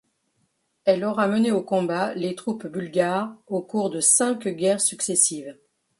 Elle 0.83 1.03
aura 1.05 1.27
mené 1.27 1.51
au 1.51 1.61
combat 1.61 2.15
les 2.15 2.33
troupes 2.33 2.65
bulgares 2.65 3.35
au 3.45 3.61
cours 3.61 3.91
de 3.91 3.99
cinq 3.99 4.47
guerres 4.47 4.81
successives. 4.81 5.55